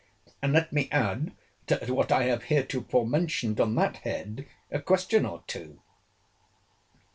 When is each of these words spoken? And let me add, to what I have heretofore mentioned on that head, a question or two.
And 0.41 0.51
let 0.51 0.73
me 0.73 0.89
add, 0.91 1.31
to 1.67 1.93
what 1.93 2.11
I 2.11 2.23
have 2.23 2.45
heretofore 2.45 3.05
mentioned 3.05 3.59
on 3.61 3.75
that 3.75 3.97
head, 3.97 4.47
a 4.71 4.79
question 4.81 5.27
or 5.27 5.43
two. 5.45 5.79